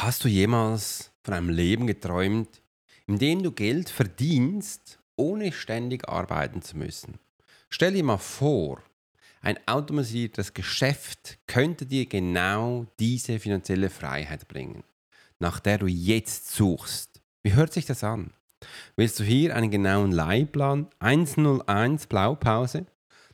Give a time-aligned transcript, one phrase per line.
[0.00, 2.62] Hast du jemals von einem Leben geträumt,
[3.08, 7.18] in dem du Geld verdienst, ohne ständig arbeiten zu müssen?
[7.68, 8.80] Stell dir mal vor,
[9.40, 14.84] ein automatisiertes Geschäft könnte dir genau diese finanzielle Freiheit bringen,
[15.40, 17.20] nach der du jetzt suchst.
[17.42, 18.30] Wie hört sich das an?
[18.94, 22.86] Willst du hier einen genauen Leihplan 101 Blaupause?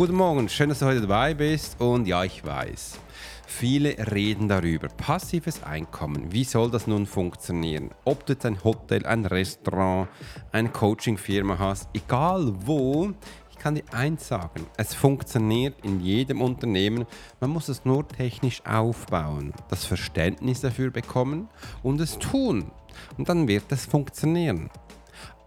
[0.00, 1.78] Guten Morgen, schön, dass du heute dabei bist.
[1.78, 2.98] Und ja, ich weiß,
[3.46, 4.88] viele reden darüber.
[4.88, 7.90] Passives Einkommen, wie soll das nun funktionieren?
[8.06, 10.08] Ob du jetzt ein Hotel, ein Restaurant,
[10.52, 13.10] eine Coachingfirma hast, egal wo,
[13.50, 17.04] ich kann dir eins sagen, es funktioniert in jedem Unternehmen.
[17.38, 21.50] Man muss es nur technisch aufbauen, das Verständnis dafür bekommen
[21.82, 22.70] und es tun.
[23.18, 24.70] Und dann wird es funktionieren.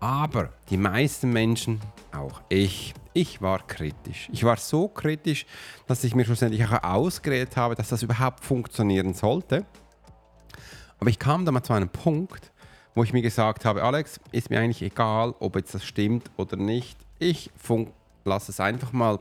[0.04, 1.80] Aber die meisten Menschen,
[2.12, 4.28] auch ich, ich war kritisch.
[4.34, 5.45] Ich war so kritisch,
[5.88, 9.66] dass ich mir schlussendlich auch ausgeredet habe, dass das überhaupt funktionieren sollte.
[11.00, 12.52] Aber ich kam dann mal zu einem Punkt,
[12.95, 16.58] wo ich mir gesagt habe, Alex, ist mir eigentlich egal, ob jetzt das stimmt oder
[16.58, 16.98] nicht.
[17.17, 17.50] Ich
[18.26, 19.20] lasse es einfach mal,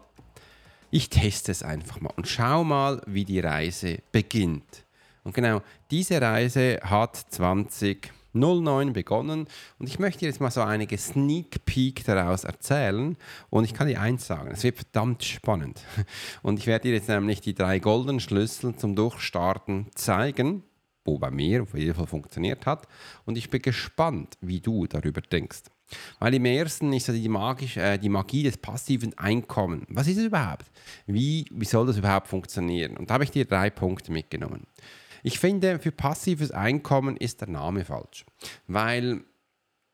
[0.90, 4.84] ich teste es einfach mal und schau mal, wie die Reise beginnt.
[5.22, 5.62] Und genau
[5.92, 9.46] diese Reise hat 20 09 begonnen
[9.78, 13.16] und ich möchte jetzt mal so einige Sneak Peek daraus erzählen
[13.50, 15.82] und ich kann dir eins sagen, es wird verdammt spannend
[16.42, 20.62] und ich werde dir jetzt nämlich die drei goldenen Schlüssel zum Durchstarten zeigen,
[21.04, 22.86] wo bei mir auf jeden Fall funktioniert hat
[23.24, 25.62] und ich bin gespannt, wie du darüber denkst.
[26.18, 29.84] Weil im ersten ist ja die, magisch, äh, die Magie des passiven Einkommens.
[29.88, 30.70] Was ist es überhaupt?
[31.06, 32.96] Wie, wie soll das überhaupt funktionieren?
[32.96, 34.66] Und da habe ich dir drei Punkte mitgenommen.
[35.22, 38.24] Ich finde, für passives Einkommen ist der Name falsch,
[38.66, 39.24] weil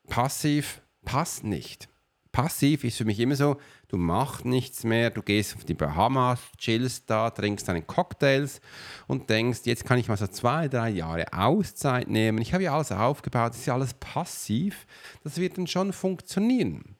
[0.07, 1.87] passiv passt nicht.
[2.31, 3.57] Passiv ist für mich immer so,
[3.87, 8.61] du machst nichts mehr, du gehst auf die Bahamas, chillst da, trinkst deine Cocktails
[9.07, 12.39] und denkst, jetzt kann ich mal so zwei, drei Jahre Auszeit nehmen.
[12.39, 14.85] Ich habe ja alles aufgebaut, das ist ja alles passiv.
[15.23, 16.95] Das wird dann schon funktionieren.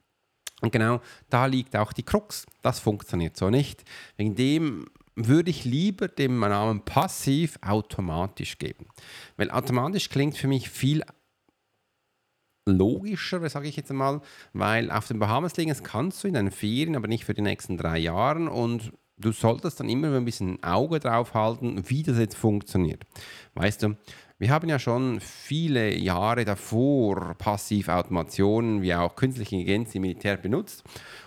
[0.62, 2.46] Und genau da liegt auch die Krux.
[2.62, 3.84] Das funktioniert so nicht.
[4.18, 4.88] Wegen dem
[5.28, 8.88] würde ich lieber dem Namen passiv automatisch geben.
[9.38, 11.04] Weil automatisch klingt für mich viel
[12.66, 14.22] logischer, sage ich jetzt mal,
[14.54, 17.42] weil auf den Bahamas liegen, das kannst du in deinen Ferien, aber nicht für die
[17.42, 22.18] nächsten drei Jahre und du solltest dann immer ein bisschen Auge drauf halten, wie das
[22.18, 23.04] jetzt funktioniert.
[23.56, 23.98] Weißt du,
[24.40, 30.84] wir haben ja schon viele Jahre davor Passivautomationen wie auch künstliche Intelligenz im Militär benutzt.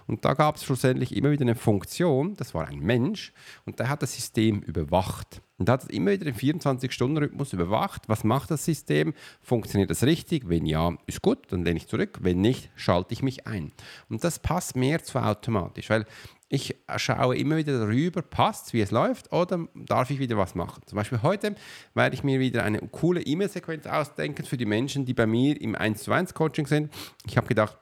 [0.07, 3.35] Und da gab es schlussendlich immer wieder eine Funktion, das war ein Mensch,
[3.67, 5.43] und der hat das System überwacht.
[5.59, 8.09] Und hat es immer wieder im 24-Stunden-Rhythmus überwacht.
[8.09, 9.15] Was macht das System?
[9.41, 10.49] Funktioniert das richtig?
[10.49, 12.19] Wenn ja, ist gut, dann lehne ich zurück.
[12.23, 13.71] Wenn nicht, schalte ich mich ein.
[14.09, 16.05] Und das passt mehr zu automatisch, weil
[16.53, 20.83] ich schaue immer wieder darüber, passt wie es läuft oder darf ich wieder was machen.
[20.85, 21.55] Zum Beispiel heute
[21.95, 25.75] werde ich mir wieder eine coole E-Mail-Sequenz ausdenken für die Menschen, die bei mir im
[25.75, 26.93] 1 zu 1 Coaching sind.
[27.27, 27.79] Ich habe gedacht,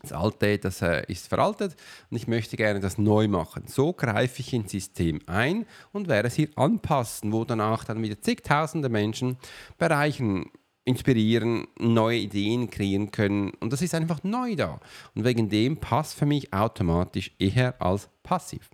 [0.00, 1.76] das alte, das äh, ist veraltet
[2.10, 3.68] und ich möchte gerne das neu machen.
[3.68, 8.20] So greife ich ins System ein und werde es hier anpassen, wo danach dann wieder
[8.20, 9.36] zigtausende Menschen
[9.78, 10.50] bereichen
[10.84, 13.50] inspirieren, neue Ideen kreieren können.
[13.60, 14.80] Und das ist einfach neu da.
[15.14, 18.70] Und wegen dem passt für mich automatisch eher als passiv.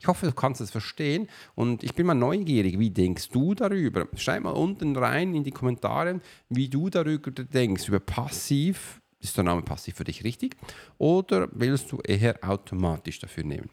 [0.00, 2.78] Ich hoffe, du kannst es verstehen und ich bin mal neugierig.
[2.78, 4.08] Wie denkst du darüber?
[4.16, 9.00] Schreib mal unten rein in die Kommentare, wie du darüber denkst, über passiv.
[9.20, 10.56] Ist der Name passiv für dich richtig?
[10.96, 13.68] Oder willst du eher automatisch dafür nehmen?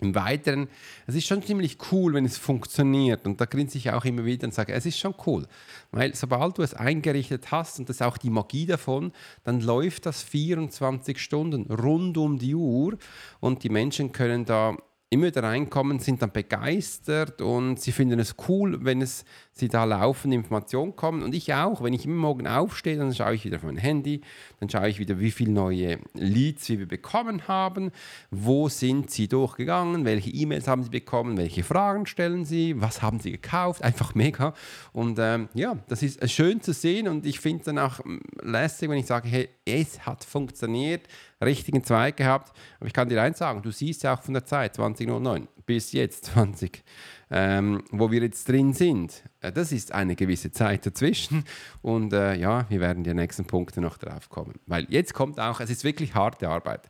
[0.00, 0.68] Im Weiteren,
[1.06, 3.26] es ist schon ziemlich cool, wenn es funktioniert.
[3.26, 5.46] Und da grinse ich auch immer wieder und sage, es ist schon cool.
[5.90, 9.12] Weil sobald du es eingerichtet hast, und das ist auch die Magie davon,
[9.44, 12.96] dann läuft das 24 Stunden rund um die Uhr
[13.40, 14.76] und die Menschen können da
[15.12, 19.82] immer wieder reinkommen, sind dann begeistert und sie finden es cool, wenn es sie da
[19.82, 21.24] laufende Informationen kommen.
[21.24, 24.20] Und ich auch, wenn ich immer morgen aufstehe, dann schaue ich wieder auf mein Handy,
[24.60, 27.90] dann schaue ich wieder, wie viele neue Leads wir bekommen haben,
[28.30, 33.18] wo sind sie durchgegangen, welche E-Mails haben sie bekommen, welche Fragen stellen sie, was haben
[33.18, 34.54] sie gekauft, einfach mega.
[34.92, 37.98] Und ähm, ja, das ist schön zu sehen und ich finde dann auch
[38.42, 41.02] lästig, wenn ich sage, hey, es hat funktioniert,
[41.42, 42.52] richtigen Zweig gehabt.
[42.78, 45.92] Aber ich kann dir eins sagen, du siehst ja auch von der Zeit 2009 bis
[45.92, 46.82] jetzt 20,
[47.30, 49.22] ähm, wo wir jetzt drin sind.
[49.40, 51.44] Äh, das ist eine gewisse Zeit dazwischen
[51.82, 54.54] und äh, ja, wir werden die nächsten Punkte noch drauf kommen.
[54.66, 56.88] Weil jetzt kommt auch, es ist wirklich harte Arbeit.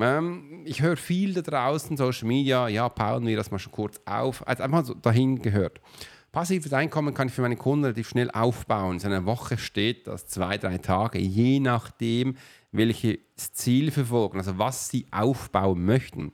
[0.00, 4.00] Ähm, ich höre viel da draußen, Social Media, ja, bauen wir das mal schon kurz
[4.04, 5.80] auf, also einfach so dahin gehört.
[6.34, 8.98] Passives Einkommen kann ich für meine Kunden relativ schnell aufbauen.
[8.98, 12.36] In einer Woche steht das, zwei, drei Tage, je nachdem,
[12.72, 13.20] welches
[13.52, 16.32] Ziel verfolgen, also was sie aufbauen möchten.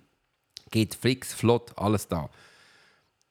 [0.70, 2.31] Geht fix, flott, alles da.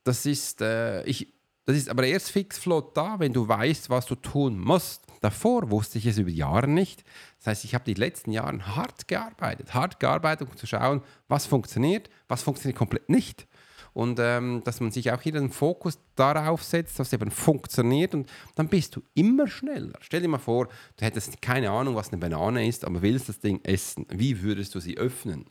[0.03, 1.33] Das ist, äh, ich,
[1.65, 5.07] das ist aber erst fix, flott da, wenn du weißt, was du tun musst.
[5.21, 7.03] Davor wusste ich es über Jahre nicht.
[7.39, 11.47] Das heißt, ich habe die letzten Jahre hart gearbeitet, hart gearbeitet, um zu schauen, was
[11.47, 13.47] funktioniert, was funktioniert komplett nicht
[13.99, 18.31] und ähm, dass man sich auch hier den Fokus darauf setzt, dass eben funktioniert und
[18.55, 19.99] dann bist du immer schneller.
[19.99, 23.41] Stell dir mal vor, du hättest keine Ahnung, was eine Banane ist, aber willst das
[23.41, 24.05] Ding essen.
[24.09, 25.47] Wie würdest du sie öffnen?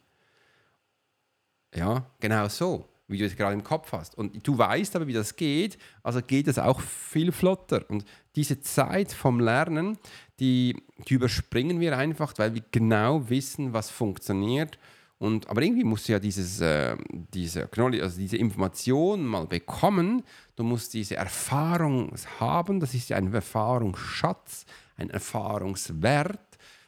[1.75, 4.17] Ja, genau so, wie du es gerade im Kopf hast.
[4.17, 7.85] Und du weißt aber, wie das geht, also geht es auch viel flotter.
[7.91, 9.99] Und diese Zeit vom Lernen,
[10.41, 10.75] die,
[11.07, 14.79] die überspringen wir einfach, weil wir genau wissen, was funktioniert
[15.19, 20.23] und, aber irgendwie musst du ja dieses, äh, diese, also diese Information mal bekommen.
[20.55, 22.79] Du musst diese Erfahrung haben.
[22.79, 24.65] Das ist ja ein Erfahrungsschatz,
[24.97, 26.39] ein Erfahrungswert.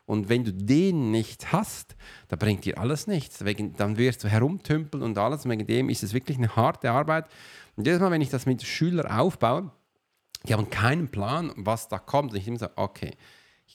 [0.06, 1.96] Und wenn du den nicht hast,
[2.28, 3.42] da bringt dir alles nichts.
[3.76, 5.48] Dann wirst du herumtümpeln und alles.
[5.48, 7.26] Wegen dem ist es wirklich eine harte Arbeit.
[7.74, 9.72] Und jedes Mal, wenn ich das mit Schülern aufbaue,
[10.44, 12.30] die haben keinen Plan, was da kommt.
[12.30, 13.16] Und ich immer so, okay,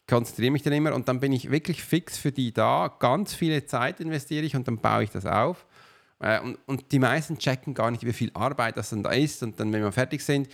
[0.08, 2.96] konzentriere mich dann immer und dann bin ich wirklich fix für die da.
[3.00, 5.66] Ganz viele Zeit investiere ich und dann baue ich das auf.
[6.20, 9.44] Äh, und, und, die meisten checken gar nicht, wie viel Arbeit das dann da ist.
[9.44, 10.48] Und dann, wenn wir fertig sind,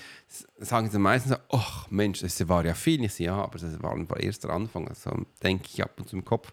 [0.57, 3.03] sagen sie meistens so, ach Mensch, das war ja viel.
[3.03, 4.87] Ich sage, ja, aber das war ein erster Anfang.
[4.87, 5.11] Also
[5.43, 6.51] denke ich ab und zu im Kopf,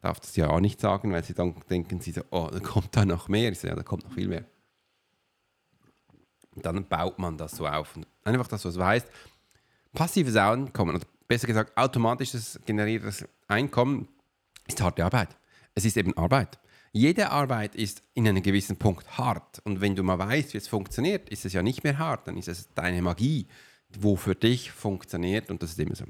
[0.00, 2.96] darf das ja auch nicht sagen, weil sie dann denken sie so, oh, da kommt
[2.96, 3.52] da noch mehr.
[3.52, 4.44] Ich sage, ja, da kommt noch viel mehr.
[6.54, 7.94] Und dann baut man das so auf.
[7.94, 9.06] Und einfach, dass du es weißt,
[9.92, 14.08] passives Einkommen oder besser gesagt, automatisches generiertes Einkommen
[14.66, 15.36] ist harte Arbeit.
[15.74, 16.58] Es ist eben Arbeit.
[16.92, 19.60] Jede Arbeit ist in einem gewissen Punkt hart.
[19.64, 22.26] Und wenn du mal weißt, wie es funktioniert, ist es ja nicht mehr hart.
[22.26, 23.46] Dann ist es deine Magie,
[24.00, 25.50] wo für dich funktioniert.
[25.50, 26.04] Und das ist immer so.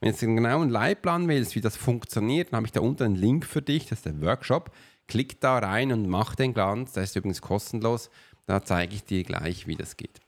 [0.00, 3.16] Wenn du einen genauen Leitplan willst, wie das funktioniert, dann habe ich da unten einen
[3.16, 3.86] Link für dich.
[3.88, 4.70] Das ist der Workshop.
[5.08, 6.92] Klick da rein und mach den Glanz.
[6.92, 8.08] Der ist übrigens kostenlos.
[8.46, 10.20] Da zeige ich dir gleich, wie das geht.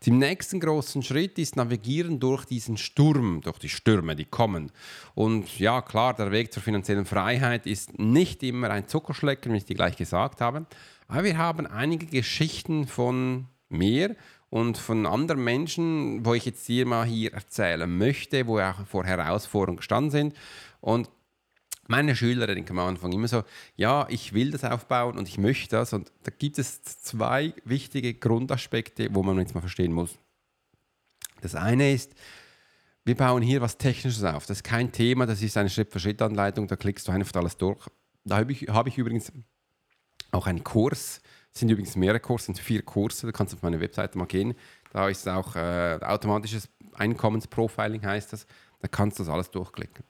[0.00, 4.72] Zum nächsten großen Schritt ist Navigieren durch diesen Sturm, durch die Stürme, die kommen.
[5.14, 9.66] Und ja, klar, der Weg zur finanziellen Freiheit ist nicht immer ein Zuckerschlecken, wie ich
[9.66, 10.66] dir gleich gesagt habe.
[11.08, 14.16] Aber wir haben einige Geschichten von mir
[14.48, 19.04] und von anderen Menschen, wo ich jetzt dir mal hier erzählen möchte, wo auch vor
[19.04, 20.34] Herausforderungen gestanden sind.
[20.80, 21.10] Und
[21.90, 23.42] meine Schüler denken am Anfang immer so,
[23.74, 25.92] ja, ich will das aufbauen und ich möchte das.
[25.92, 30.16] Und da gibt es zwei wichtige Grundaspekte, wo man jetzt mal verstehen muss.
[31.40, 32.14] Das eine ist,
[33.04, 34.46] wir bauen hier was Technisches auf.
[34.46, 37.88] Das ist kein Thema, das ist eine Schritt-für-Schritt-Anleitung, da klickst du einfach alles durch.
[38.24, 39.32] Da habe ich, hab ich übrigens
[40.30, 41.20] auch einen Kurs,
[41.52, 44.26] es sind übrigens mehrere Kurse, sind vier Kurse, da kannst du auf meine Webseite mal
[44.26, 44.54] gehen.
[44.92, 48.46] Da ist auch äh, automatisches Einkommensprofiling heißt das,
[48.78, 50.04] da kannst du das alles durchklicken.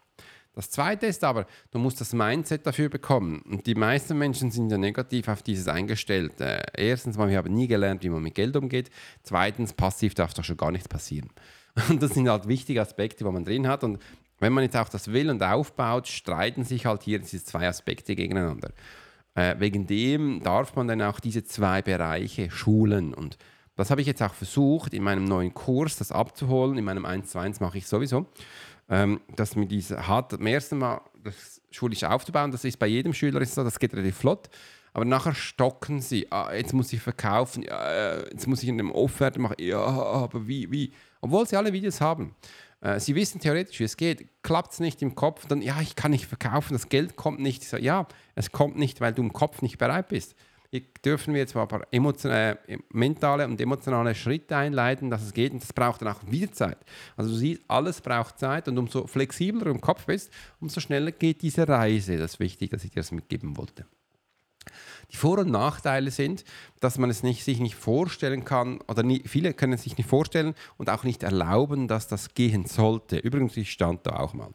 [0.60, 3.40] Das Zweite ist aber, du musst das Mindset dafür bekommen.
[3.48, 6.38] Und die meisten Menschen sind ja negativ auf dieses eingestellt.
[6.38, 8.90] Äh, erstens wir haben nie gelernt, wie man mit Geld umgeht.
[9.22, 11.30] Zweitens, passiv darf doch schon gar nichts passieren.
[11.88, 13.84] Und das sind halt wichtige Aspekte, die man drin hat.
[13.84, 14.02] Und
[14.38, 18.14] wenn man jetzt auch das will und aufbaut, streiten sich halt hier diese zwei Aspekte
[18.14, 18.70] gegeneinander.
[19.34, 23.14] Äh, wegen dem darf man dann auch diese zwei Bereiche schulen.
[23.14, 23.38] Und
[23.76, 26.76] das habe ich jetzt auch versucht, in meinem neuen Kurs das abzuholen.
[26.76, 28.26] In meinem 1 zu 1 mache ich sowieso
[28.90, 33.14] ähm, dass man diese hat, am ersten Mal das schulisch aufzubauen, das ist bei jedem
[33.14, 34.50] Schüler so, das geht relativ flott.
[34.92, 36.26] Aber nachher stocken sie.
[36.32, 39.54] Ah, jetzt muss ich verkaufen, ja, äh, jetzt muss ich in einem Offerte machen.
[39.60, 40.92] Ja, aber wie, wie?
[41.20, 42.34] Obwohl sie alle Videos haben.
[42.80, 44.26] Äh, sie wissen theoretisch, wie es geht.
[44.42, 47.62] Klappt es nicht im Kopf, dann, ja, ich kann nicht verkaufen, das Geld kommt nicht.
[47.62, 50.34] So, ja, es kommt nicht, weil du im Kopf nicht bereit bist.
[51.04, 52.56] Dürfen wir jetzt paar äh,
[52.90, 56.78] mentale und emotionale Schritte einleiten, dass es geht und das braucht dann auch wieder Zeit.
[57.16, 61.10] Also du siehst, alles braucht Zeit und umso flexibler du im Kopf bist, umso schneller
[61.10, 62.18] geht diese Reise.
[62.18, 63.84] Das ist wichtig, dass ich dir das mitgeben wollte.
[65.10, 66.44] Die Vor- und Nachteile sind,
[66.78, 70.08] dass man es nicht, sich nicht vorstellen kann, oder nie, viele können es sich nicht
[70.08, 73.18] vorstellen und auch nicht erlauben, dass das gehen sollte.
[73.18, 74.50] Übrigens, ich stand da auch mal.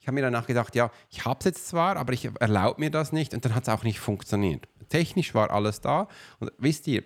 [0.00, 2.90] Ich habe mir danach gedacht, ja, ich habe es jetzt zwar, aber ich erlaube mir
[2.90, 4.68] das nicht und dann hat es auch nicht funktioniert.
[4.88, 6.08] Technisch war alles da
[6.40, 7.02] und wisst ihr,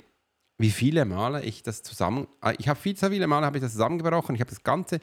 [0.59, 3.63] wie viele Male ich das zusammen, äh, ich habe viel zu viele Male habe ich
[3.63, 5.01] das zusammengebrochen, ich habe das Ganze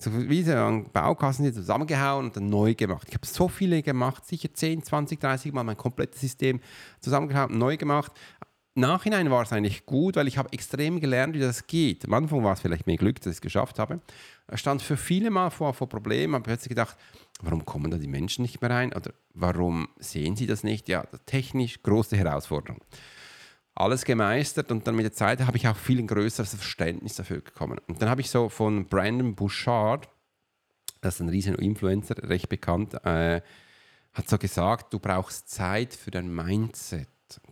[0.00, 3.08] so wie so ein Baukasten zusammengehauen und dann neu gemacht.
[3.08, 6.60] Ich habe so viele gemacht, sicher 10, 20, 30 Mal mein komplettes System
[7.00, 8.12] zusammengehauen, neu gemacht.
[8.76, 12.04] Nachhinein war es eigentlich gut, weil ich habe extrem gelernt, wie das geht.
[12.04, 14.00] Am Anfang war es vielleicht mehr Glück, dass ich es geschafft habe.
[14.52, 16.96] Ich stand für viele Mal vor, vor Problemen, habe plötzlich gedacht,
[17.40, 20.88] warum kommen da die Menschen nicht mehr rein oder warum sehen sie das nicht?
[20.88, 22.80] Ja, technisch große Herausforderung
[23.78, 27.40] alles gemeistert und dann mit der Zeit habe ich auch viel ein größeres Verständnis dafür
[27.40, 27.78] bekommen.
[27.86, 30.08] Und dann habe ich so von Brandon Bouchard,
[31.00, 33.40] das ist ein riesen Influencer, recht bekannt, äh,
[34.12, 37.08] hat so gesagt, du brauchst Zeit für dein Mindset.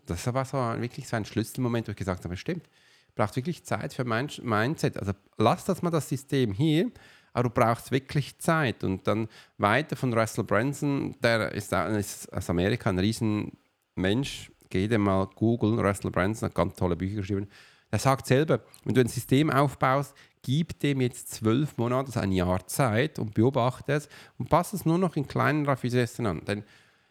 [0.07, 3.65] Das war so wirklich so ein Schlüsselmoment, wo ich gesagt habe, stimmt, du brauchst wirklich
[3.65, 4.99] Zeit für mein Mindset.
[4.99, 6.91] Also lass das mal das System hier,
[7.37, 8.83] aber du brauchst wirklich Zeit.
[8.83, 9.29] Und dann
[9.59, 13.53] weiter von Russell Branson, der ist, ist aus Amerika ein riesen
[13.95, 17.47] Mensch, geh dir mal googeln, Russell Branson hat ganz tolle Bücher geschrieben.
[17.91, 22.33] Er sagt selber, wenn du ein System aufbaust, gib dem jetzt zwölf Monate, also ein
[22.33, 26.43] Jahr Zeit und beobachte es und passe es nur noch in kleinen Raffinessen an.
[26.47, 26.65] Denn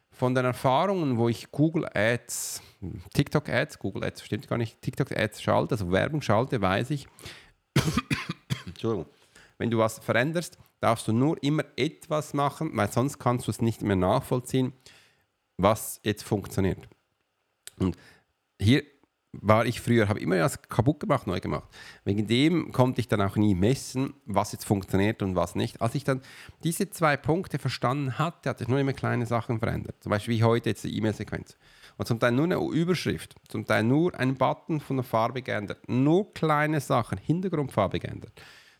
[0.09, 2.63] von den Erfahrungen, wo ich Google Ads,
[3.13, 7.07] TikTok Ads, Google Ads stimmt gar nicht, TikTok Ads schalte, also Werbung schalte, weiß ich,
[8.65, 9.05] Entschuldigung,
[9.57, 13.61] wenn du was veränderst, darfst du nur immer etwas machen, weil sonst kannst du es
[13.61, 14.73] nicht mehr nachvollziehen,
[15.57, 16.87] was jetzt funktioniert.
[17.77, 17.97] Und
[18.59, 18.83] hier
[19.41, 21.69] war ich früher, habe immer was kaputt gemacht, neu gemacht.
[22.03, 25.81] Wegen dem konnte ich dann auch nie messen, was jetzt funktioniert und was nicht.
[25.81, 26.21] Als ich dann
[26.63, 29.95] diese zwei Punkte verstanden hatte, hatte ich nur immer kleine Sachen verändert.
[30.01, 31.57] Zum Beispiel wie heute jetzt die E-Mail-Sequenz.
[31.97, 35.87] Und zum Teil nur eine Überschrift, zum Teil nur ein Button von der Farbe geändert.
[35.87, 38.33] Nur kleine Sachen, Hintergrundfarbe geändert.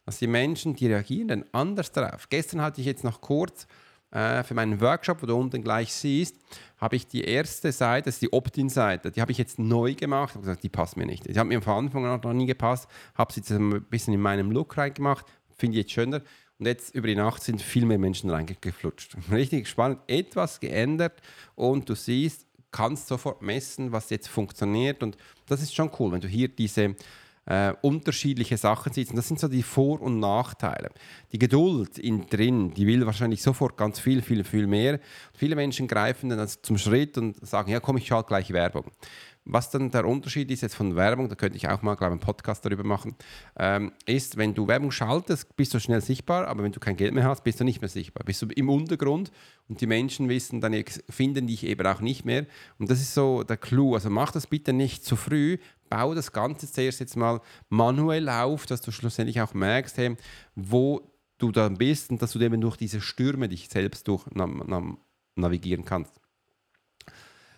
[0.06, 2.30] Dass die Menschen, die reagieren dann anders darauf.
[2.30, 3.68] Gestern hatte ich jetzt noch kurz
[4.12, 6.38] äh, für meinen Workshop, wo du unten gleich siehst,
[6.78, 10.36] habe ich die erste Seite, das ist die Opt-in-Seite, die habe ich jetzt neu gemacht.
[10.40, 11.28] Gesagt, die passt mir nicht.
[11.28, 14.22] Die hat mir von Anfang an noch nie gepasst, habe sie jetzt ein bisschen in
[14.22, 15.26] meinem Look reingemacht,
[15.58, 16.22] finde ich jetzt schöner.
[16.58, 19.18] Und jetzt über die Nacht sind viel mehr Menschen reingeflutscht.
[19.32, 21.22] Richtig spannend, etwas geändert
[21.56, 25.04] und du siehst, kannst sofort messen, was jetzt funktioniert.
[25.04, 26.96] Und das ist schon cool, wenn du hier diese
[27.46, 28.92] äh, unterschiedliche Sachen.
[28.96, 30.90] Und das sind so die Vor- und Nachteile.
[31.32, 35.00] Die Geduld in drin, die will wahrscheinlich sofort ganz viel, viel, viel mehr.
[35.34, 38.92] Viele Menschen greifen dann zum Schritt und sagen, ja komm, ich schalte gleich Werbung.
[39.48, 42.20] Was dann der Unterschied ist jetzt von Werbung, da könnte ich auch mal, glaube ich,
[42.20, 43.16] einen Podcast darüber machen,
[43.58, 47.14] ähm, ist, wenn du Werbung schaltest, bist du schnell sichtbar, aber wenn du kein Geld
[47.14, 48.24] mehr hast, bist du nicht mehr sichtbar.
[48.26, 49.32] Bist du im Untergrund
[49.68, 50.74] und die Menschen wissen, dann
[51.10, 52.48] finden dich eben auch nicht mehr.
[52.80, 53.94] Und das ist so der Clou.
[53.94, 55.58] Also mach das bitte nicht zu früh,
[55.90, 60.16] bau das Ganze zuerst jetzt mal manuell auf, dass du schlussendlich auch merkst, hey,
[60.56, 64.26] wo du da bist und dass du eben durch diese Stürme dich selbst durch
[65.36, 66.20] navigieren kannst.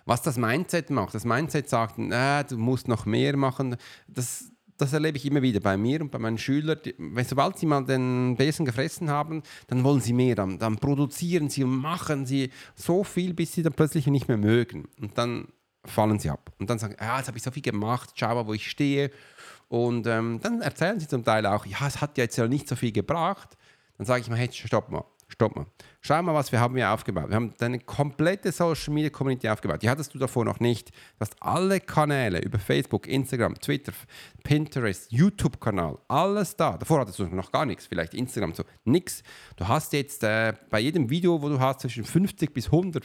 [0.08, 3.76] Was das Mindset macht, das Mindset sagt, äh, du musst noch mehr machen,
[4.08, 6.80] das, das erlebe ich immer wieder bei mir und bei meinen Schülern.
[6.86, 6.96] Die,
[7.28, 10.36] sobald sie mal den Besen gefressen haben, dann wollen sie mehr.
[10.36, 14.38] Dann, dann produzieren sie und machen sie so viel, bis sie dann plötzlich nicht mehr
[14.38, 14.88] mögen.
[14.98, 15.50] Und dann
[15.84, 16.54] fallen sie ab.
[16.58, 19.12] Und dann sagen, ja, jetzt habe ich so viel gemacht, schau mal, wo ich stehe.
[19.68, 22.70] Und ähm, dann erzählen sie zum Teil auch, ja, es hat ja jetzt ja nicht
[22.70, 23.58] so viel gebracht.
[23.98, 25.66] Dann sage ich mal, hey, stopp mal stopp mal.
[26.02, 27.30] Schau mal, was wir haben hier aufgebaut.
[27.30, 29.82] Wir haben deine komplette Social Media Community aufgebaut.
[29.82, 30.90] Die hattest du davor noch nicht.
[30.90, 33.92] Du hast alle Kanäle über Facebook, Instagram, Twitter,
[34.44, 36.78] Pinterest, YouTube-Kanal, alles da.
[36.78, 37.86] Davor hattest du noch gar nichts.
[37.86, 39.22] Vielleicht Instagram so, nix.
[39.58, 43.04] Du hast jetzt äh, bei jedem Video, wo du hast, zwischen 50 bis 100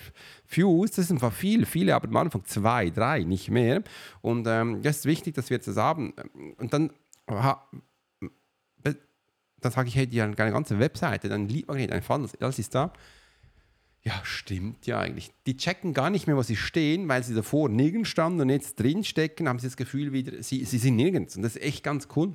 [0.48, 0.92] Views.
[0.92, 1.66] Das ist einfach viel.
[1.66, 3.82] Viele haben am Anfang zwei, drei, nicht mehr.
[4.20, 6.12] Und ähm, das ist wichtig, dass wir jetzt das haben.
[6.58, 6.92] Und dann
[9.64, 12.74] dann sage ich, hey, die haben eine ganze Webseite, dann Leadmagnet, ein Funnel, alles ist
[12.74, 12.92] da.
[14.04, 15.30] Ja, stimmt ja eigentlich.
[15.46, 18.80] Die checken gar nicht mehr, wo sie stehen, weil sie davor nirgends standen und jetzt
[18.80, 21.36] drin stecken, haben sie das Gefühl wieder, sie, sie sind nirgends.
[21.36, 22.34] Und das ist echt ganz cool.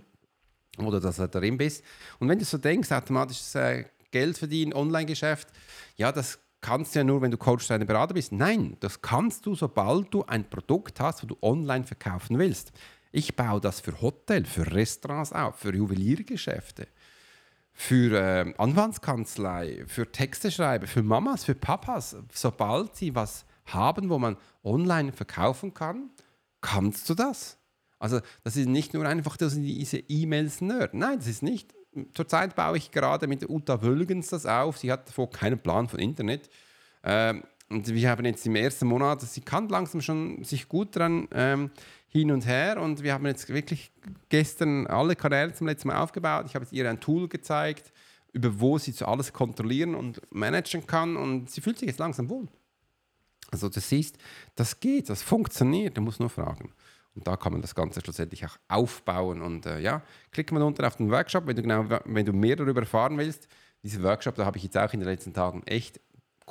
[0.78, 1.84] Oder dass du drin bist.
[2.20, 5.50] Und wenn du so denkst, automatisch äh, Geld verdienen, Online-Geschäft,
[5.98, 8.32] ja, das kannst du ja nur, wenn du Coach deine Berater bist.
[8.32, 12.72] Nein, das kannst du, sobald du ein Produkt hast, wo du online verkaufen willst.
[13.12, 16.88] Ich baue das für Hotel, für Restaurants auf, für Juweliergeschäfte
[17.80, 22.18] für äh, Anwaltskanzlei, für Texte schreiben, für Mamas, für Papas.
[22.34, 26.10] Sobald sie was haben, wo man online verkaufen kann,
[26.60, 27.60] kannst du das.
[28.00, 30.96] Also das ist nicht nur einfach dass diese E-Mails nerd.
[30.96, 31.76] Nein, das ist nicht.
[32.16, 34.80] Zurzeit baue ich gerade mit Uta Wölgens das auf.
[34.80, 36.50] Sie hat davor keinen Plan von Internet.
[37.04, 41.28] Ähm, und wir haben jetzt im ersten Monat, sie kann langsam schon sich gut dran
[41.32, 41.70] ähm,
[42.18, 43.92] hin und her und wir haben jetzt wirklich
[44.30, 46.46] gestern alle Kanäle zum letzten Mal aufgebaut.
[46.48, 47.92] Ich habe ihr ein Tool gezeigt,
[48.34, 52.30] über wo sie so alles kontrollieren und managen kann und sie fühlt sich jetzt langsam
[52.30, 52.48] wohl.
[53.52, 54.18] Also du siehst,
[54.56, 56.74] das geht, das funktioniert, du musst nur fragen.
[57.16, 59.42] Und da kann man das Ganze schlussendlich auch aufbauen.
[59.42, 62.56] Und äh, ja, klick mal unten auf den Workshop, wenn du, genau, wenn du mehr
[62.56, 63.48] darüber erfahren willst.
[63.84, 66.00] Diesen Workshop, da habe ich jetzt auch in den letzten Tagen echt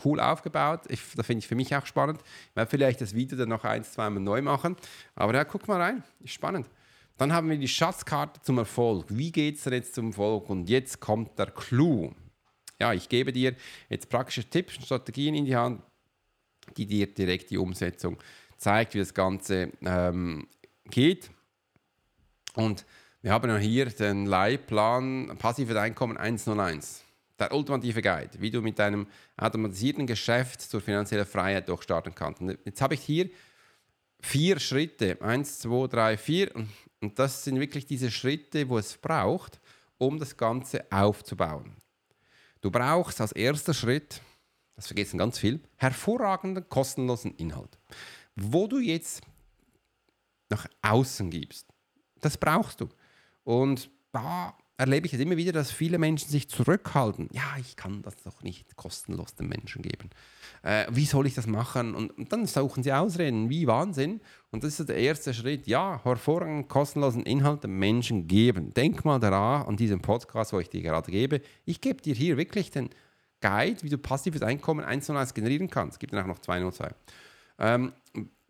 [0.05, 0.83] cool aufgebaut.
[0.89, 2.21] Ich, da finde ich für mich auch spannend.
[2.51, 4.77] Ich werde vielleicht das Video dann noch ein, zweimal neu machen.
[5.15, 6.69] Aber ja, guck mal rein, ist spannend.
[7.17, 9.07] Dann haben wir die Schatzkarte zum Erfolg.
[9.09, 10.51] Wie geht es denn jetzt zum Erfolg?
[10.51, 12.13] Und jetzt kommt der Clou.
[12.79, 13.55] Ja, ich gebe dir
[13.89, 15.83] jetzt praktische Tipps und Strategien in die Hand,
[16.77, 18.19] die dir direkt die Umsetzung
[18.59, 20.47] zeigt, wie das Ganze ähm,
[20.91, 21.31] geht.
[22.55, 22.85] Und
[23.23, 27.06] wir haben ja hier den Leitplan Passives Einkommen 101
[27.39, 32.41] der ultimative Guide, wie du mit deinem automatisierten Geschäft zur finanziellen Freiheit durchstarten kannst.
[32.41, 33.29] Und jetzt habe ich hier
[34.21, 35.21] vier Schritte.
[35.21, 36.51] Eins, zwei, drei, vier.
[37.01, 39.61] Und das sind wirklich diese Schritte, wo es braucht,
[39.99, 41.77] um das Ganze aufzubauen.
[42.61, 44.21] Du brauchst als erster Schritt,
[44.75, 47.79] das vergessen ganz viel, hervorragenden, kostenlosen Inhalt.
[48.35, 49.23] Wo du jetzt
[50.49, 51.67] nach außen gibst.
[52.21, 52.89] Das brauchst du.
[53.45, 57.29] Und da erlebe ich es immer wieder, dass viele Menschen sich zurückhalten.
[57.33, 60.11] Ja, ich kann das doch nicht kostenlos den Menschen geben.
[60.63, 61.95] Äh, wie soll ich das machen?
[61.95, 64.21] Und, und, dann suchen sie Ausreden, wie Wahnsinn.
[64.51, 65.67] Und das ist der erste Schritt.
[65.67, 68.75] Ja, hervorragenden, kostenlosen Inhalt den Menschen geben.
[68.75, 71.41] Denk mal daran, an diesem Podcast, wo ich dir gerade gebe.
[71.65, 72.91] Ich gebe dir hier wirklich den
[73.41, 75.95] Guide, wie du passives Einkommen eins und eins generieren kannst.
[75.95, 76.91] Es gibt dann auch noch 202.
[77.59, 77.93] Ähm,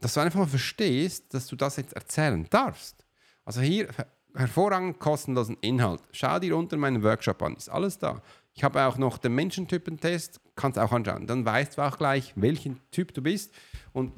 [0.01, 3.05] dass du einfach mal verstehst, dass du das jetzt erzählen darfst.
[3.45, 3.89] Also hier
[4.37, 6.01] hervorragend kostenlosen Inhalt.
[6.13, 8.23] Schau dir unter meinen Workshop an, ist alles da.
[8.55, 11.27] Ich habe auch noch den Menschentypentest, kannst auch anschauen.
[11.27, 13.53] Dann weißt du auch gleich, welchen Typ du bist.
[13.93, 14.13] Und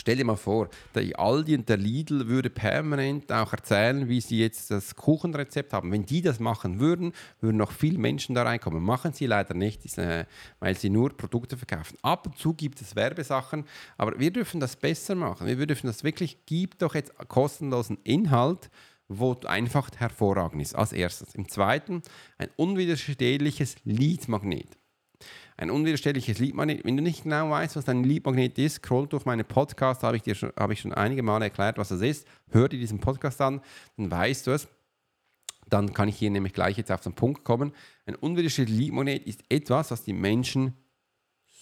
[0.00, 4.40] stell dir mal vor, der Aldi und der Lidl würde permanent auch erzählen, wie sie
[4.40, 5.92] jetzt das Kuchenrezept haben.
[5.92, 8.82] Wenn die das machen würden, würden noch viele Menschen da reinkommen.
[8.82, 10.24] Machen sie leider nicht, äh,
[10.58, 11.96] weil sie nur Produkte verkaufen.
[12.02, 13.64] Ab und zu gibt es Werbesachen,
[13.96, 15.46] aber wir dürfen das besser machen.
[15.46, 18.70] Wir dürfen das wirklich, gib doch jetzt kostenlosen Inhalt
[19.08, 20.74] wo einfach hervorragend ist.
[20.74, 21.34] Als erstes.
[21.34, 22.02] Im zweiten,
[22.38, 24.76] ein unwiderstehliches Leadmagnet.
[25.56, 26.84] Ein unwiderstehliches Leadmagnet.
[26.84, 30.22] Wenn du nicht genau weißt, was ein Leadmagnet ist, scroll durch meine Podcast, habe ich
[30.22, 32.26] dir schon, habe ich schon einige Male erklärt, was das ist.
[32.50, 33.60] Hör dir diesen Podcast an,
[33.96, 34.68] dann weißt du es.
[35.68, 37.72] Dann kann ich hier nämlich gleich jetzt auf den Punkt kommen.
[38.04, 40.74] Ein unwiderstehliches Leadmagnet ist etwas, was die Menschen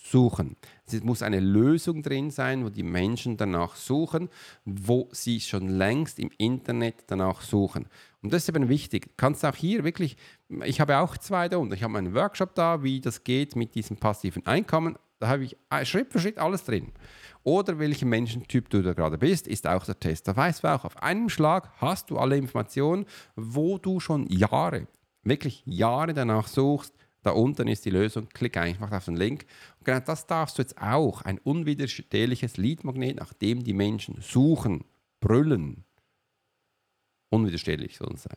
[0.05, 0.57] suchen.
[0.87, 4.29] Es muss eine Lösung drin sein, wo die Menschen danach suchen,
[4.65, 7.87] wo sie schon längst im Internet danach suchen.
[8.23, 9.17] Und das ist eben wichtig.
[9.17, 10.17] Kannst auch hier wirklich,
[10.65, 11.75] ich habe auch zwei da unten.
[11.75, 14.97] Ich habe meinen Workshop da, wie das geht mit diesem passiven Einkommen.
[15.21, 16.93] Da habe ich Schritt für Schritt alles drin.
[17.43, 20.29] Oder welcher Menschentyp du da gerade bist, ist auch der Test.
[20.29, 24.87] Da weißt du auch, auf einem Schlag hast du alle Informationen, wo du schon Jahre,
[25.23, 28.29] wirklich Jahre danach suchst, da unten ist die Lösung.
[28.29, 29.47] Klick einfach auf den Link.
[29.79, 31.23] Und genau das darfst du jetzt auch.
[31.23, 34.85] Ein unwiderstehliches Leadmagnet, nach dem die Menschen suchen,
[35.21, 35.85] brüllen.
[37.31, 38.37] Unwiderstehlich soll es sein.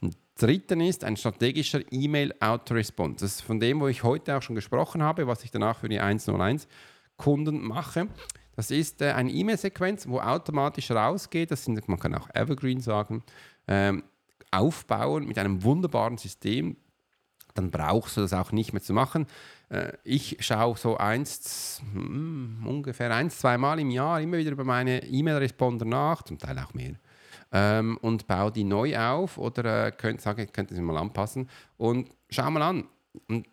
[0.00, 3.20] Und dritten ist ein strategischer E-Mail-Autorespond.
[3.20, 5.88] Das ist von dem, wo ich heute auch schon gesprochen habe, was ich danach für
[5.88, 8.06] die 101-Kunden mache.
[8.54, 11.50] Das ist äh, eine E-Mail-Sequenz, wo automatisch rausgeht.
[11.50, 13.24] Das sind, man kann auch Evergreen sagen.
[13.66, 14.04] Ähm,
[14.52, 16.76] aufbauen mit einem wunderbaren System,
[17.54, 19.26] dann brauchst du das auch nicht mehr zu machen.
[19.68, 24.64] Äh, ich schaue so eins, hm, ungefähr eins, zwei Mal im Jahr immer wieder über
[24.64, 26.94] meine E-Mail-Responder nach, zum Teil auch mehr,
[27.52, 32.10] ähm, und baue die neu auf oder äh, könnt, sage, könnt ihr mal anpassen und
[32.28, 32.84] schau mal an.
[33.28, 33.46] Und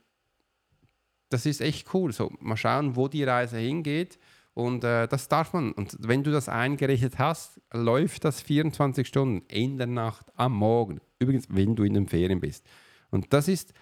[1.30, 2.14] das ist echt cool.
[2.14, 4.18] So, mal schauen, wo die Reise hingeht.
[4.54, 5.72] Und äh, das darf man.
[5.74, 11.00] Und wenn du das eingerichtet hast, läuft das 24 Stunden in der Nacht, am Morgen.
[11.20, 12.66] Übrigens, wenn du in den Ferien bist.
[13.12, 13.74] Und das ist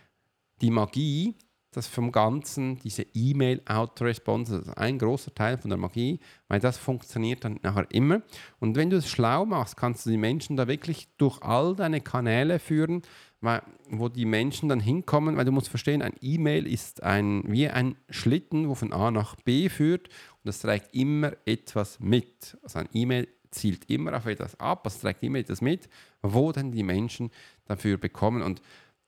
[0.62, 1.36] die Magie,
[1.76, 6.78] das vom Ganzen, diese E-Mail-Autorespons, das ist ein großer Teil von der Magie, weil das
[6.78, 8.22] funktioniert dann nachher immer.
[8.60, 12.02] Und wenn du es schlau machst, kannst du die Menschen da wirklich durch all deine
[12.02, 13.02] Kanäle führen,
[13.42, 17.68] weil, wo die Menschen dann hinkommen, weil du musst verstehen, ein E-Mail ist ein, wie
[17.68, 22.58] ein Schlitten, wo von A nach B führt und das trägt immer etwas mit.
[22.64, 25.90] Also ein E-Mail zielt immer auf etwas ab, es trägt immer etwas mit,
[26.22, 27.32] wo dann die Menschen
[27.66, 28.42] dafür bekommen.
[28.42, 28.62] Und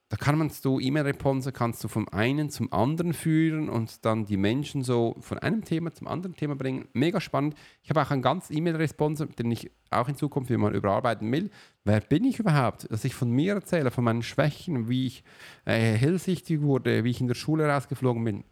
[0.10, 4.38] da kann man so E-Mail-Response kannst du vom einen zum anderen führen und dann die
[4.38, 6.88] Menschen so von einem Thema zum anderen Thema bringen.
[6.94, 7.56] Mega spannend.
[7.84, 11.50] Ich habe auch einen ganz E-Mail-Response, den ich auch in Zukunft mal überarbeiten will.
[11.84, 12.90] Wer bin ich überhaupt?
[12.90, 15.24] Dass ich von mir erzähle, von meinen Schwächen, wie ich
[15.66, 18.44] äh, hellsichtig wurde, wie ich in der Schule rausgeflogen bin.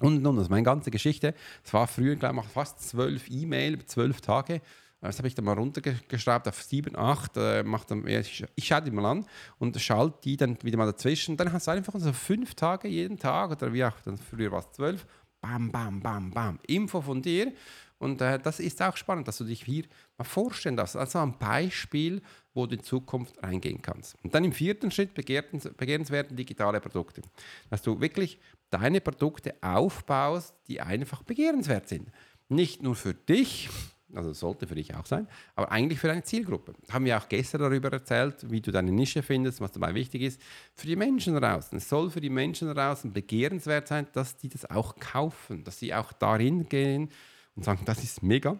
[0.00, 4.22] Und nun, also meine ganze Geschichte, es war früher, glaube ich, fast zwölf E-Mail, zwölf
[4.22, 4.62] Tage.
[5.00, 7.36] Das habe ich dann mal runtergeschraubt auf 7, 8.
[7.36, 9.26] Äh, dann, ich, ich schaue die mal an
[9.58, 11.36] und schalte die dann wieder mal dazwischen.
[11.36, 14.60] Dann hast du einfach so fünf Tage jeden Tag oder wie auch, dann früher war
[14.60, 15.06] es zwölf.
[15.40, 16.58] Bam, bam, bam, bam.
[16.66, 17.52] Info von dir.
[17.98, 19.84] Und äh, das ist auch spannend, dass du dich hier
[20.16, 20.96] mal vorstellen darfst.
[20.96, 22.22] Also ein Beispiel,
[22.54, 24.16] wo du in Zukunft reingehen kannst.
[24.24, 27.22] Und dann im vierten Schritt begehrenswerte digitale Produkte.
[27.70, 28.38] Dass du wirklich
[28.70, 32.10] deine Produkte aufbaust, die einfach begehrenswert sind.
[32.48, 33.68] Nicht nur für dich,
[34.14, 36.74] also sollte für dich auch sein, aber eigentlich für deine Zielgruppe.
[36.90, 40.40] Haben wir auch gestern darüber erzählt, wie du deine Nische findest, was dabei wichtig ist.
[40.74, 41.76] Für die Menschen draußen.
[41.76, 45.94] Es soll für die Menschen draußen begehrenswert sein, dass die das auch kaufen, dass sie
[45.94, 47.10] auch darin gehen
[47.54, 48.58] und sagen, das ist mega,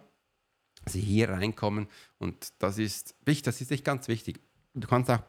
[0.83, 1.87] dass sie hier reinkommen
[2.19, 4.39] und das ist wichtig, das ist echt ganz wichtig.
[4.75, 5.21] Du kannst auch,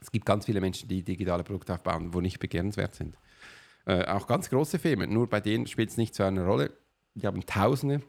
[0.00, 3.16] es gibt ganz viele Menschen, die digitale Produkte aufbauen, wo nicht begehrenswert sind.
[3.86, 6.72] Äh, auch ganz große Firmen, nur bei denen spielt es nicht so eine Rolle.
[7.14, 8.02] Die haben Tausende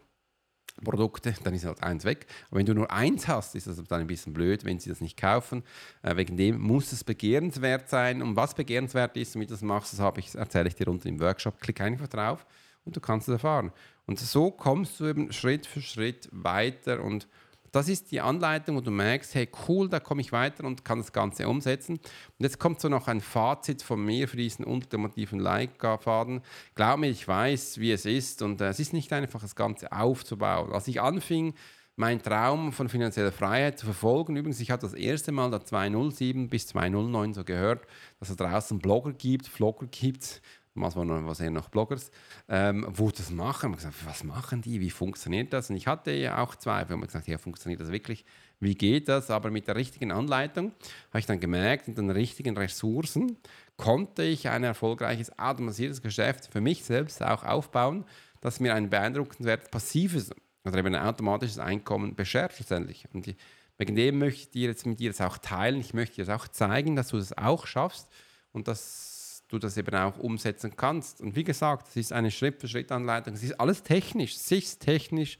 [0.84, 2.28] Produkte, dann ist halt eins weg.
[2.50, 5.02] Aber wenn du nur eins hast, ist das dann ein bisschen blöd, wenn sie das
[5.02, 5.64] nicht kaufen.
[6.02, 8.22] Äh, wegen dem muss es begehrenswert sein.
[8.22, 11.20] Und was begehrenswert ist wie du das machst, das ich, erzähle ich dir unten im
[11.20, 11.60] Workshop.
[11.62, 12.46] Klick einfach drauf
[12.84, 13.72] und du kannst es erfahren.
[14.06, 17.28] Und so kommst du eben Schritt für Schritt weiter und
[17.76, 21.00] das ist die Anleitung, wo du merkst, hey cool, da komme ich weiter und kann
[21.00, 21.98] das Ganze umsetzen.
[21.98, 26.42] Und jetzt kommt so noch ein Fazit von mir für diesen ultimativen Leica-Faden.
[26.74, 29.92] Glaub mir, ich weiß, wie es ist und äh, es ist nicht einfach, das Ganze
[29.92, 30.72] aufzubauen.
[30.72, 31.54] Als ich anfing,
[31.98, 34.38] mein Traum von finanzieller Freiheit zu verfolgen.
[34.38, 37.86] Übrigens, ich hatte das erste Mal da 207 bis 209 so gehört,
[38.20, 40.42] dass es draußen Blogger gibt, Vlogger gibt,
[40.76, 42.12] damals waren noch, was eher noch Bloggers,
[42.50, 43.72] ähm, wo das machen.
[43.72, 44.82] Ich gesagt, was machen die?
[44.82, 45.70] Wie funktioniert das?
[45.70, 46.92] Und ich hatte ja auch Zweifel.
[46.92, 48.26] Ich habe gesagt, ja, funktioniert das wirklich?
[48.60, 49.32] Wie geht das?
[49.32, 50.74] Aber mit der richtigen Anleitung
[51.10, 53.38] habe ich dann gemerkt, mit den richtigen Ressourcen
[53.78, 58.06] konnte ich ein erfolgreiches automatisiertes Geschäft für mich selbst auch aufbauen,
[58.42, 60.32] das mir ein beeindruckenswert passives
[60.66, 63.08] oder eben ein automatisches Einkommen beschert schlussendlich.
[63.14, 63.36] Und die,
[63.78, 65.80] wegen dem möchte ich dir jetzt mit dir das auch teilen.
[65.80, 68.08] Ich möchte dir das auch zeigen, dass du das auch schaffst
[68.52, 69.15] und dass
[69.56, 71.22] du das eben auch umsetzen kannst.
[71.22, 73.34] Und wie gesagt, es ist eine Schritt-für-Schritt-Anleitung.
[73.34, 75.40] Es ist alles technisch, sich technisch.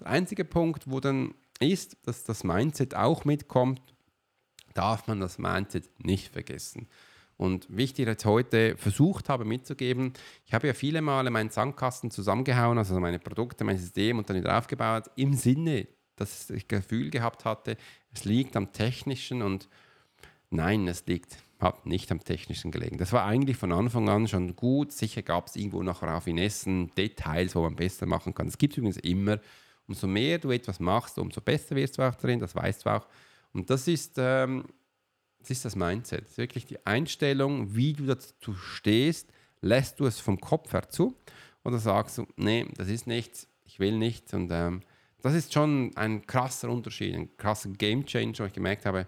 [0.00, 3.80] Der einzige Punkt, wo dann ist, dass das Mindset auch mitkommt,
[4.74, 6.88] darf man das Mindset nicht vergessen.
[7.36, 10.14] Und wie ich jetzt heute versucht habe mitzugeben,
[10.46, 14.36] ich habe ja viele Male meinen Sandkasten zusammengehauen, also meine Produkte, mein System und dann
[14.36, 17.76] wieder aufgebaut, im Sinne, dass ich das Gefühl gehabt hatte,
[18.12, 19.68] es liegt am Technischen und
[20.48, 22.98] nein, es liegt hat nicht am Technischen gelegen.
[22.98, 24.92] Das war eigentlich von Anfang an schon gut.
[24.92, 28.46] Sicher gab es irgendwo noch Raffinessen, Details, wo man besser machen kann.
[28.46, 29.38] Das gibt es übrigens immer.
[29.88, 33.06] Umso mehr du etwas machst, umso besser wirst du auch drin, das weißt du auch.
[33.52, 34.64] Und das ist, ähm,
[35.38, 36.22] das, ist das Mindset.
[36.22, 39.32] Das ist wirklich die Einstellung, wie du dazu stehst.
[39.62, 41.16] Lässt du es vom Kopf her zu
[41.64, 44.34] oder sagst du, nee, das ist nichts, ich will nichts.
[44.34, 44.82] Und ähm,
[45.22, 49.06] das ist schon ein krasser Unterschied, ein krasser Game Changer, wo ich gemerkt habe,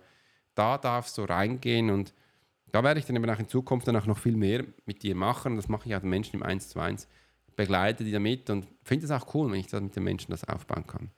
[0.55, 2.15] da darfst du reingehen und
[2.73, 5.57] da werde ich dann eben auch in Zukunft dann noch viel mehr mit dir machen.
[5.57, 7.09] Das mache ich auch den Menschen im 1 zu 1.
[7.57, 10.45] Begleite die damit und finde es auch cool, wenn ich da mit den Menschen das
[10.45, 11.11] aufbauen kann.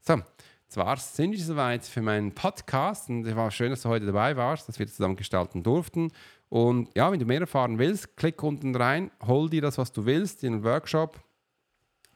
[0.00, 0.20] So,
[0.62, 4.06] jetzt war es ziemlich soweit für meinen Podcast und es war schön, dass du heute
[4.06, 6.12] dabei warst, dass wir zusammen gestalten durften.
[6.48, 10.04] Und ja, wenn du mehr erfahren willst, klick unten rein, hol dir das, was du
[10.04, 11.20] willst, in den Workshop.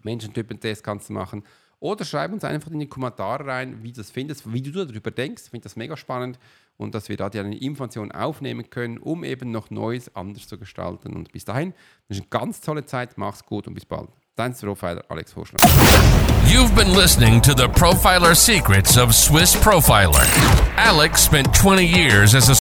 [0.02, 1.42] Menschentypen-Test kannst du machen.
[1.78, 5.10] Oder schreib uns einfach in die Kommentare rein, wie du das findest, wie du darüber
[5.10, 5.44] denkst.
[5.44, 6.38] Ich finde das mega spannend
[6.76, 11.14] und dass wir da die Informationen aufnehmen können, um eben noch Neues anders zu gestalten.
[11.14, 11.72] Und bis dahin,
[12.08, 14.08] das ist eine ganz tolle Zeit, mach's gut und bis bald.
[14.36, 15.60] Dein Profiler Alex Vorschlag.
[16.46, 20.26] You've been listening to the Profiler Secrets of Swiss Profiler.
[20.76, 22.65] Alex spent 20 years as a